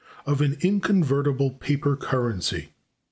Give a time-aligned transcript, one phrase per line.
[0.25, 2.69] Of An Inconvertible Paper Currency.